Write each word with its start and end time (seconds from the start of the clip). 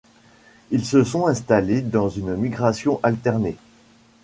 Ils 0.71 0.83
se 0.83 1.03
sont 1.03 1.27
installés 1.27 1.83
dans 1.83 2.09
une 2.09 2.35
migration 2.35 2.99
alternée. 3.03 3.57